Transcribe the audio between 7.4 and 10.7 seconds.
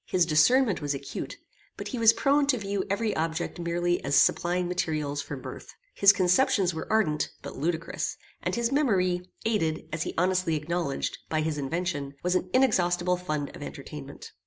but ludicrous, and his memory, aided, as he honestly